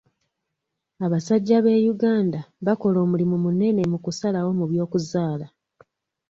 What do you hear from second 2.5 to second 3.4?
bakola omulimu